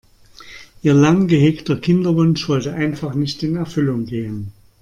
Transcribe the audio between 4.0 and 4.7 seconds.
gehen.